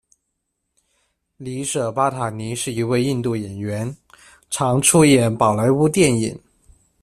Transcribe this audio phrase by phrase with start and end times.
[1.37, 3.95] 里舍·巴塔尼是一位印度演员，
[4.49, 6.35] 常出演宝莱坞电影。